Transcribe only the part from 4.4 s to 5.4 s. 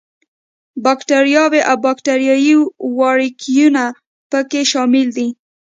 کې شامل دي.